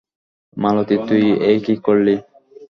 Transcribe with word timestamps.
মালতী, 0.57 0.95
তুই 1.07 1.23
এ 1.43 1.53
কি 1.65 1.73
করলি? 1.85 2.15